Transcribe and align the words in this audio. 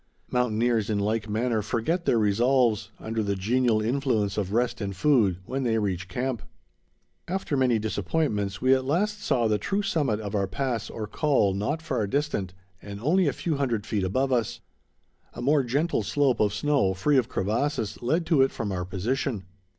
Mountaineers 0.31 0.89
in 0.89 0.97
like 0.97 1.29
manner 1.29 1.61
forget 1.61 2.05
their 2.05 2.17
resolves, 2.17 2.89
under 2.99 3.21
the 3.21 3.35
genial 3.35 3.83
influence 3.83 4.35
of 4.35 4.51
rest 4.51 4.81
and 4.81 4.95
food, 4.95 5.37
when 5.45 5.61
they 5.61 5.77
reach 5.77 6.07
camp. 6.07 6.41
After 7.27 7.55
many 7.55 7.77
disappointments, 7.77 8.59
we 8.59 8.73
at 8.73 8.83
last 8.83 9.21
saw 9.21 9.45
the 9.47 9.59
true 9.59 9.83
summit 9.83 10.19
of 10.19 10.33
our 10.33 10.47
pass 10.47 10.89
or 10.89 11.05
col 11.05 11.53
not 11.53 11.83
far 11.83 12.07
distant, 12.07 12.55
and 12.81 12.99
only 12.99 13.27
a 13.27 13.31
few 13.31 13.57
hundred 13.57 13.85
feet 13.85 14.03
above 14.03 14.33
us. 14.33 14.59
A 15.35 15.39
more 15.43 15.61
gentle 15.63 16.01
slope 16.01 16.39
of 16.39 16.51
snow, 16.51 16.95
free 16.95 17.19
of 17.19 17.29
crevasses, 17.29 18.01
led 18.01 18.25
to 18.25 18.41
it 18.41 18.49
from 18.49 18.71
our 18.71 18.85
position. 18.85 19.43